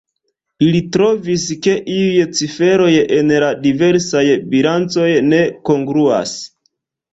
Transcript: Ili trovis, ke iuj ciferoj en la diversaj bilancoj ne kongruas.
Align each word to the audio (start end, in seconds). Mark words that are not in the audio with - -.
Ili 0.67 0.79
trovis, 0.95 1.43
ke 1.65 1.75
iuj 1.97 2.23
ciferoj 2.39 2.89
en 3.19 3.31
la 3.45 3.53
diversaj 3.67 4.25
bilancoj 4.57 5.13
ne 5.29 5.45
kongruas. 5.71 6.37